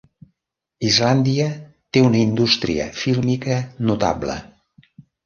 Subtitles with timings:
[0.87, 1.45] Islàndia
[1.97, 3.59] té una indústria fílmica
[3.91, 4.39] notable.